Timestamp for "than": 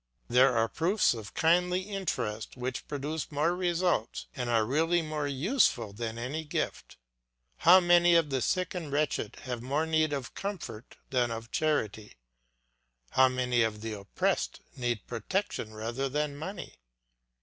5.93-6.17, 11.11-11.29, 16.09-16.35